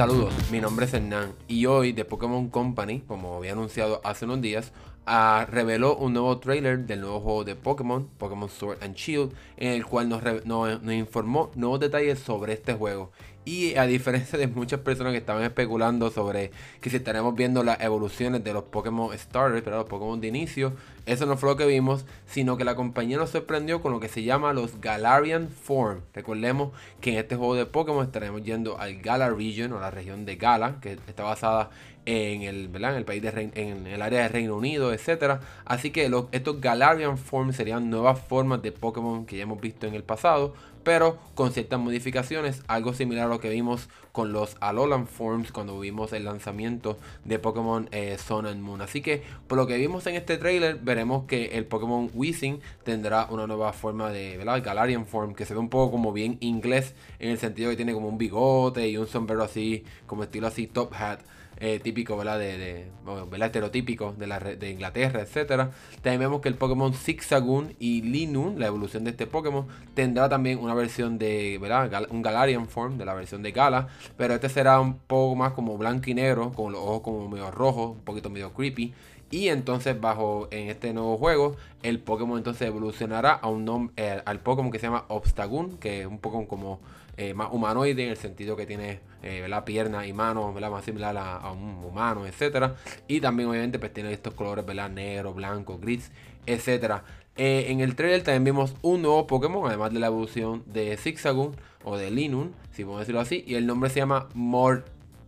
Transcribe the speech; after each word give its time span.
Saludos, 0.00 0.32
mi 0.50 0.62
nombre 0.62 0.86
es 0.86 0.94
Hernán 0.94 1.34
y 1.46 1.66
hoy 1.66 1.92
de 1.92 2.06
Pokémon 2.06 2.48
Company, 2.48 3.00
como 3.00 3.36
había 3.36 3.52
anunciado 3.52 4.00
hace 4.02 4.24
unos 4.24 4.40
días, 4.40 4.72
uh, 5.06 5.44
reveló 5.44 5.94
un 5.94 6.14
nuevo 6.14 6.38
trailer 6.38 6.86
del 6.86 7.02
nuevo 7.02 7.20
juego 7.20 7.44
de 7.44 7.54
Pokémon, 7.54 8.08
Pokémon 8.16 8.48
Sword 8.48 8.82
and 8.82 8.94
Shield, 8.94 9.34
en 9.58 9.72
el 9.72 9.84
cual 9.84 10.08
nos 10.08 10.94
informó 10.94 11.50
nuevos 11.54 11.80
detalles 11.80 12.18
sobre 12.18 12.54
este 12.54 12.72
juego. 12.72 13.12
Y 13.44 13.74
a 13.76 13.86
diferencia 13.86 14.38
de 14.38 14.48
muchas 14.48 14.80
personas 14.80 15.12
que 15.12 15.18
estaban 15.18 15.42
especulando 15.42 16.10
sobre 16.10 16.50
que 16.80 16.90
si 16.90 16.96
estaremos 16.96 17.34
viendo 17.34 17.62
las 17.62 17.80
evoluciones 17.80 18.44
de 18.44 18.52
los 18.52 18.64
Pokémon 18.64 19.16
Starters, 19.16 19.62
pero 19.62 19.78
los 19.78 19.86
Pokémon 19.86 20.20
de 20.20 20.28
inicio, 20.28 20.74
eso 21.06 21.24
no 21.24 21.38
fue 21.38 21.48
lo 21.48 21.56
que 21.56 21.66
vimos, 21.66 22.04
sino 22.26 22.58
que 22.58 22.64
la 22.64 22.74
compañía 22.74 23.16
nos 23.16 23.30
sorprendió 23.30 23.80
con 23.80 23.92
lo 23.92 24.00
que 24.00 24.08
se 24.08 24.22
llama 24.22 24.52
los 24.52 24.80
Galarian 24.80 25.48
Form. 25.48 26.02
Recordemos 26.12 26.72
que 27.00 27.12
en 27.12 27.18
este 27.18 27.36
juego 27.36 27.54
de 27.54 27.64
Pokémon 27.64 28.04
estaremos 28.04 28.42
yendo 28.42 28.78
al 28.78 29.00
Galar 29.00 29.34
Region 29.34 29.72
o 29.72 29.80
la 29.80 29.90
región 29.90 30.26
de 30.26 30.36
Gala, 30.36 30.78
que 30.82 30.98
está 31.08 31.24
basada 31.24 31.70
en 32.06 32.42
el, 32.42 32.68
¿verdad? 32.68 32.92
en 32.92 32.96
el 32.98 33.04
país 33.04 33.22
de 33.22 33.50
en 33.54 33.86
el 33.86 34.02
área 34.02 34.22
de 34.22 34.28
Reino 34.28 34.56
Unido, 34.56 34.92
etcétera. 34.92 35.40
Así 35.64 35.90
que 35.90 36.10
estos 36.32 36.60
Galarian 36.60 37.18
Forms 37.18 37.56
serían 37.56 37.90
nuevas 37.90 38.20
formas 38.20 38.62
de 38.62 38.72
Pokémon 38.72 39.26
que 39.26 39.36
ya 39.36 39.44
hemos 39.44 39.60
visto 39.60 39.86
en 39.86 39.94
el 39.94 40.02
pasado, 40.02 40.54
pero 40.82 41.18
con 41.34 41.52
ciertas 41.52 41.78
modificaciones, 41.78 42.62
algo 42.68 42.94
similar 42.94 43.26
a 43.26 43.28
lo 43.28 43.40
que 43.40 43.48
vimos 43.48 43.88
con 44.12 44.32
los 44.32 44.56
Alolan 44.60 45.06
Forms 45.06 45.52
cuando 45.52 45.78
vimos 45.78 46.12
el 46.12 46.24
lanzamiento 46.24 46.98
de 47.24 47.38
Pokémon 47.38 47.88
eh, 47.92 48.16
Sun 48.18 48.46
and 48.46 48.60
Moon. 48.60 48.82
Así 48.82 49.00
que 49.02 49.22
por 49.46 49.58
lo 49.58 49.66
que 49.66 49.76
vimos 49.76 50.06
en 50.06 50.16
este 50.16 50.36
trailer, 50.38 50.78
veremos 50.82 51.26
que 51.26 51.56
el 51.58 51.66
Pokémon 51.66 52.10
Weezing 52.14 52.60
tendrá 52.84 53.26
una 53.30 53.46
nueva 53.46 53.72
forma 53.72 54.10
de. 54.10 54.38
Galarian 54.40 55.06
Form, 55.06 55.34
que 55.34 55.46
se 55.46 55.54
ve 55.54 55.60
un 55.60 55.68
poco 55.68 55.92
como 55.92 56.12
bien 56.12 56.36
inglés, 56.40 56.94
en 57.18 57.30
el 57.30 57.38
sentido 57.38 57.70
que 57.70 57.76
tiene 57.76 57.92
como 57.92 58.08
un 58.08 58.18
bigote 58.18 58.88
y 58.88 58.96
un 58.96 59.06
sombrero 59.06 59.42
así, 59.42 59.84
como 60.06 60.24
estilo 60.24 60.46
así 60.46 60.66
top 60.66 60.92
hat. 60.94 61.20
Eh, 61.62 61.78
típico, 61.78 62.16
¿verdad? 62.16 62.38
De, 62.38 62.56
de. 62.56 63.44
Estereotípico 63.44 64.14
de, 64.16 64.26
la, 64.26 64.40
de 64.40 64.70
Inglaterra, 64.70 65.20
etcétera. 65.20 65.72
También 66.00 66.20
vemos 66.20 66.40
que 66.40 66.48
el 66.48 66.54
Pokémon 66.54 66.94
Zigzagoon 66.94 67.74
y 67.78 68.00
Linun, 68.00 68.58
la 68.58 68.66
evolución 68.66 69.04
de 69.04 69.10
este 69.10 69.26
Pokémon, 69.26 69.66
tendrá 69.94 70.30
también 70.30 70.58
una 70.58 70.72
versión 70.72 71.18
de, 71.18 71.58
¿verdad? 71.60 72.06
Un 72.10 72.22
Galarian 72.22 72.66
Form, 72.66 72.96
de 72.96 73.04
la 73.04 73.12
versión 73.12 73.42
de 73.42 73.52
Gala, 73.52 73.88
pero 74.16 74.34
este 74.34 74.48
será 74.48 74.80
un 74.80 74.94
poco 74.94 75.36
más 75.36 75.52
como 75.52 75.76
blanco 75.76 76.08
y 76.08 76.14
negro, 76.14 76.50
con 76.52 76.72
los 76.72 76.80
ojos 76.80 77.02
como 77.02 77.28
medio 77.28 77.50
rojos, 77.50 77.90
un 77.90 78.04
poquito 78.04 78.30
medio 78.30 78.54
creepy. 78.54 78.94
Y 79.30 79.48
entonces 79.48 80.00
bajo 80.00 80.48
en 80.50 80.68
este 80.68 80.92
nuevo 80.92 81.16
juego, 81.16 81.56
el 81.82 82.00
Pokémon 82.00 82.38
entonces 82.38 82.66
evolucionará 82.66 83.32
a 83.32 83.48
un 83.48 83.92
eh, 83.96 84.20
al 84.24 84.40
Pokémon 84.40 84.72
que 84.72 84.78
se 84.78 84.86
llama 84.86 85.04
Obstagoon, 85.08 85.78
que 85.78 86.00
es 86.00 86.06
un 86.06 86.18
Pokémon 86.18 86.46
como 86.46 86.80
eh, 87.16 87.34
más 87.34 87.48
humanoide 87.52 88.04
en 88.04 88.10
el 88.10 88.16
sentido 88.16 88.56
que 88.56 88.64
tiene 88.66 89.00
eh, 89.22 89.46
piernas 89.66 90.06
y 90.06 90.12
manos 90.14 90.58
más 90.58 90.84
similar 90.84 91.16
a, 91.18 91.52
un 91.52 91.84
humano, 91.84 92.26
etcétera. 92.26 92.76
Y 93.08 93.20
también 93.20 93.48
obviamente 93.50 93.78
pues 93.78 93.92
tiene 93.92 94.12
estos 94.12 94.34
colores 94.34 94.64
¿verdad? 94.64 94.88
negro, 94.88 95.34
blanco, 95.34 95.78
gris, 95.78 96.10
etcétera. 96.46 97.04
Eh, 97.36 97.66
en 97.68 97.80
el 97.80 97.94
trailer 97.94 98.22
también 98.22 98.44
vimos 98.44 98.74
un 98.82 99.02
nuevo 99.02 99.26
Pokémon, 99.26 99.68
además 99.68 99.92
de 99.92 100.00
la 100.00 100.06
evolución 100.06 100.62
de 100.66 100.96
Zigzagoon 100.96 101.54
o 101.84 101.96
de 101.96 102.10
Linun, 102.10 102.54
si 102.72 102.84
podemos 102.84 103.00
decirlo 103.00 103.20
así, 103.20 103.44
y 103.46 103.54
el 103.54 103.66
nombre 103.66 103.90
se 103.90 104.00
llama 104.00 104.28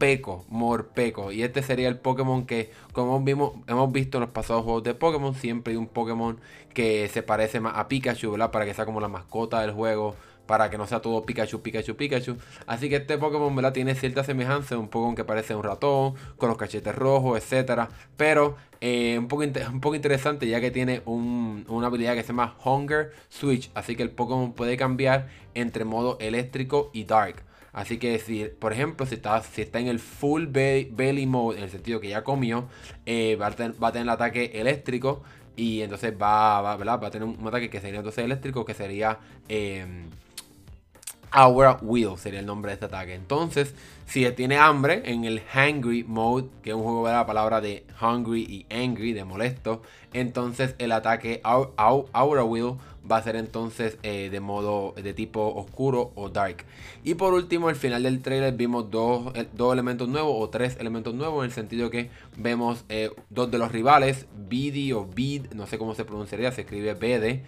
Morpeco, 0.00 0.46
Morpeco. 0.48 1.30
Y 1.30 1.42
este 1.42 1.62
sería 1.62 1.86
el 1.86 1.98
Pokémon 1.98 2.46
que, 2.46 2.70
como 2.94 3.22
hemos 3.66 3.92
visto 3.92 4.16
en 4.16 4.22
los 4.22 4.30
pasados 4.30 4.64
juegos 4.64 4.82
de 4.82 4.94
Pokémon, 4.94 5.34
siempre 5.34 5.72
hay 5.72 5.76
un 5.76 5.88
Pokémon 5.88 6.40
que 6.72 7.06
se 7.12 7.22
parece 7.22 7.60
más 7.60 7.76
a 7.76 7.86
Pikachu, 7.86 8.30
¿verdad? 8.30 8.50
Para 8.50 8.64
que 8.64 8.72
sea 8.72 8.86
como 8.86 9.00
la 9.00 9.08
mascota 9.08 9.60
del 9.60 9.72
juego 9.72 10.16
para 10.46 10.68
que 10.70 10.78
no 10.78 10.86
sea 10.86 11.00
todo 11.00 11.24
Pikachu, 11.24 11.60
Pikachu, 11.60 11.96
Pikachu. 11.96 12.36
Así 12.66 12.88
que 12.88 12.96
este 12.96 13.18
Pokémon 13.18 13.54
¿verdad? 13.54 13.72
tiene 13.74 13.94
cierta 13.94 14.24
semejanza, 14.24 14.78
un 14.78 14.88
Pokémon 14.88 15.14
que 15.14 15.22
parece 15.22 15.54
un 15.54 15.62
ratón, 15.62 16.14
con 16.38 16.48
los 16.48 16.56
cachetes 16.56 16.94
rojos, 16.94 17.38
etc. 17.38 17.82
Pero 18.16 18.56
eh, 18.80 19.16
un, 19.18 19.28
poco 19.28 19.44
un 19.44 19.80
poco 19.80 19.94
interesante 19.94 20.48
ya 20.48 20.60
que 20.60 20.70
tiene 20.70 21.02
una 21.04 21.86
habilidad 21.86 22.14
que 22.14 22.22
se 22.22 22.28
llama 22.28 22.56
Hunger 22.64 23.12
Switch. 23.28 23.70
Así 23.74 23.96
que 23.96 24.02
el 24.02 24.10
Pokémon 24.10 24.54
puede 24.54 24.78
cambiar 24.78 25.28
entre 25.54 25.84
modo 25.84 26.16
eléctrico 26.20 26.90
y 26.94 27.04
dark. 27.04 27.49
Así 27.72 27.98
que 27.98 28.18
si, 28.18 28.44
por 28.44 28.72
ejemplo, 28.72 29.06
si 29.06 29.14
está, 29.14 29.42
si 29.42 29.62
está 29.62 29.78
en 29.78 29.88
el 29.88 29.98
full 30.00 30.46
belly 30.46 31.26
mode, 31.26 31.58
en 31.58 31.64
el 31.64 31.70
sentido 31.70 32.00
que 32.00 32.08
ya 32.08 32.24
comió, 32.24 32.68
eh, 33.06 33.36
va, 33.40 33.48
a 33.48 33.50
tener, 33.52 33.82
va, 33.82 33.88
a 33.88 33.92
tener, 33.92 34.06
el 34.06 34.10
ataque 34.10 34.52
eléctrico. 34.54 35.22
Y 35.56 35.82
entonces 35.82 36.14
va, 36.20 36.60
va, 36.62 36.76
va 36.76 37.06
a 37.06 37.10
tener 37.10 37.28
un 37.28 37.46
ataque 37.46 37.68
que 37.70 37.80
sería 37.80 37.98
entonces 37.98 38.24
eléctrico, 38.24 38.64
que 38.64 38.74
sería... 38.74 39.18
Eh, 39.48 40.06
Our 41.32 41.78
Will 41.82 42.18
sería 42.18 42.40
el 42.40 42.46
nombre 42.46 42.70
de 42.70 42.74
este 42.74 42.86
ataque. 42.86 43.14
Entonces, 43.14 43.74
si 44.06 44.28
tiene 44.32 44.56
hambre 44.56 45.02
en 45.04 45.24
el 45.24 45.40
Hungry 45.54 46.04
Mode, 46.04 46.48
que 46.62 46.70
es 46.70 46.76
un 46.76 46.82
juego 46.82 47.06
de 47.06 47.12
la 47.12 47.26
palabra 47.26 47.60
de 47.60 47.86
hungry 48.00 48.42
y 48.42 48.74
angry, 48.74 49.12
de 49.12 49.24
molesto, 49.24 49.82
entonces 50.12 50.74
el 50.78 50.92
ataque 50.92 51.40
Our, 51.44 52.42
Will 52.44 52.74
va 53.10 53.16
a 53.16 53.22
ser 53.22 53.36
entonces 53.36 53.98
eh, 54.02 54.28
de 54.30 54.40
modo 54.40 54.94
de 55.00 55.14
tipo 55.14 55.52
oscuro 55.54 56.12
o 56.14 56.28
dark. 56.28 56.64
Y 57.02 57.14
por 57.14 57.32
último, 57.34 57.68
al 57.68 57.76
final 57.76 58.02
del 58.02 58.20
trailer 58.22 58.54
vimos 58.54 58.90
dos, 58.90 59.32
eh, 59.34 59.46
dos 59.52 59.72
elementos 59.72 60.08
nuevos 60.08 60.34
o 60.38 60.48
tres 60.48 60.76
elementos 60.78 61.14
nuevos 61.14 61.44
en 61.44 61.50
el 61.50 61.52
sentido 61.52 61.90
que 61.90 62.10
vemos 62.36 62.84
eh, 62.88 63.10
dos 63.30 63.50
de 63.50 63.58
los 63.58 63.72
rivales, 63.72 64.26
BD 64.48 64.92
o 64.94 65.06
Bid, 65.06 65.52
no 65.54 65.66
sé 65.66 65.78
cómo 65.78 65.94
se 65.94 66.04
pronunciaría, 66.04 66.52
se 66.52 66.62
escribe 66.62 66.94
BD, 66.94 67.42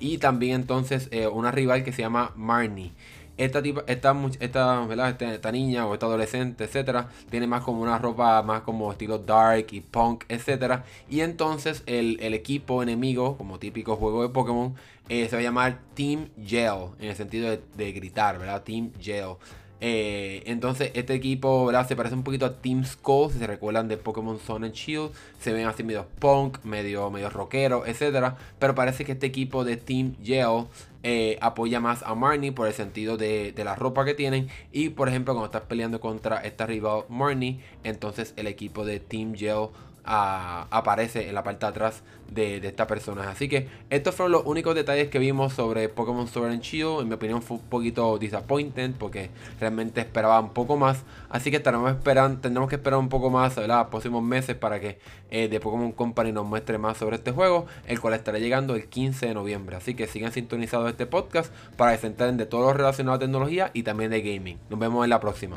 y 0.00 0.16
también 0.16 0.54
entonces 0.62 1.10
una 1.30 1.50
rival 1.50 1.84
que 1.84 1.92
se 1.92 2.00
llama 2.00 2.32
Marnie 2.36 2.92
esta, 3.36 3.60
esta, 3.86 4.14
esta, 4.40 5.08
este, 5.08 5.34
esta, 5.34 5.52
niña 5.52 5.86
o 5.86 5.94
esta 5.94 6.06
adolescente, 6.06 6.64
etcétera, 6.64 7.08
tiene 7.30 7.46
más 7.46 7.62
como 7.62 7.82
una 7.82 7.98
ropa 7.98 8.42
más 8.42 8.62
como 8.62 8.92
estilo 8.92 9.18
dark 9.18 9.66
y 9.70 9.80
punk, 9.80 10.24
etcétera. 10.28 10.84
Y 11.08 11.20
entonces 11.20 11.82
el, 11.86 12.18
equipo 12.34 12.82
enemigo, 12.82 13.36
como 13.36 13.58
típico 13.58 13.96
juego 13.96 14.22
de 14.22 14.28
Pokémon, 14.28 14.74
eh, 15.08 15.28
se 15.28 15.36
va 15.36 15.40
a 15.40 15.42
llamar 15.42 15.80
Team 15.94 16.28
Gel, 16.44 16.90
en 16.98 17.10
el 17.10 17.16
sentido 17.16 17.56
de, 17.74 17.92
gritar, 17.92 18.38
¿verdad? 18.38 18.62
Team 18.62 18.92
Gel. 19.00 19.36
Eh, 19.84 20.44
entonces, 20.46 20.92
este 20.94 21.12
equipo 21.12 21.68
se 21.88 21.96
parece 21.96 22.14
un 22.14 22.22
poquito 22.22 22.46
a 22.46 22.62
Team 22.62 22.84
Skull, 22.84 23.32
si 23.32 23.40
se 23.40 23.48
recuerdan 23.48 23.88
de 23.88 23.96
Pokémon 23.96 24.38
Sun 24.38 24.62
and 24.62 24.74
Shield. 24.74 25.10
Se 25.40 25.52
ven 25.52 25.66
así 25.66 25.82
medio 25.82 26.06
punk, 26.20 26.64
medio, 26.64 27.10
medio 27.10 27.28
rockero, 27.30 27.84
etc. 27.84 28.34
Pero 28.60 28.76
parece 28.76 29.04
que 29.04 29.12
este 29.12 29.26
equipo 29.26 29.64
de 29.64 29.76
Team 29.76 30.14
Gel 30.22 30.66
eh, 31.02 31.36
apoya 31.40 31.80
más 31.80 32.04
a 32.04 32.14
Marnie 32.14 32.52
por 32.52 32.68
el 32.68 32.74
sentido 32.74 33.16
de, 33.16 33.52
la 33.56 33.74
ropa 33.74 34.04
que 34.04 34.14
tienen. 34.14 34.48
Y 34.70 34.90
por 34.90 35.08
ejemplo, 35.08 35.34
cuando 35.34 35.46
estás 35.46 35.62
peleando 35.62 35.98
contra 35.98 36.38
esta 36.42 36.64
rival 36.64 37.02
Marnie, 37.08 37.58
entonces 37.82 38.34
el 38.36 38.46
equipo 38.46 38.84
de 38.84 39.00
Team 39.00 39.34
Aparece 40.04 41.28
en 41.28 41.34
la 41.34 41.44
parte 41.44 41.66
de 41.66 41.70
atrás 41.70 42.02
de, 42.34 42.56
esta 42.66 42.86
persona. 42.86 43.30
Así 43.30 43.48
que 43.48 43.68
estos 43.90 44.14
fueron 44.14 44.32
los 44.32 44.46
únicos 44.46 44.74
detalles 44.74 45.08
que 45.08 45.18
vimos 45.18 45.52
sobre 45.52 45.88
Pokémon 45.88 46.26
Sword 46.26 46.60
Shield. 46.60 47.02
En 47.02 47.08
mi 47.08 47.14
opinión 47.14 47.42
fue 47.42 47.58
un 47.58 47.62
poquito 47.64 48.18
disappointed 48.18 48.92
porque 48.98 49.30
realmente 49.60 50.00
esperaba 50.00 50.40
un 50.40 50.50
poco 50.50 50.76
más. 50.76 51.02
Así 51.30 51.50
que 51.50 51.58
estaremos 51.58 51.90
esperando, 51.90 52.40
tendremos 52.40 52.68
que 52.68 52.76
esperar 52.76 52.98
un 52.98 53.08
poco 53.08 53.30
más 53.30 53.56
¿verdad? 53.56 53.88
próximos 53.88 54.22
meses 54.22 54.56
para 54.56 54.80
que 54.80 54.98
eh, 55.30 55.48
de 55.48 55.60
Pokémon 55.60 55.92
Company 55.92 56.32
nos 56.32 56.46
muestre 56.46 56.78
más 56.78 56.98
sobre 56.98 57.16
este 57.16 57.30
juego, 57.30 57.66
el 57.86 58.00
cual 58.00 58.14
estará 58.14 58.38
llegando 58.38 58.74
el 58.74 58.86
15 58.86 59.26
de 59.26 59.34
noviembre. 59.34 59.76
Así 59.76 59.94
que 59.94 60.06
sigan 60.06 60.32
sintonizados 60.32 60.90
este 60.90 61.06
podcast 61.06 61.52
para 61.76 61.92
que 61.92 61.98
se 61.98 62.06
enteren 62.06 62.36
de 62.36 62.46
todo 62.46 62.62
lo 62.62 62.72
relacionado 62.72 63.16
a 63.16 63.18
tecnología 63.18 63.70
y 63.72 63.82
también 63.82 64.10
de 64.10 64.22
gaming. 64.22 64.58
Nos 64.70 64.78
vemos 64.78 65.04
en 65.04 65.10
la 65.10 65.20
próxima. 65.20 65.56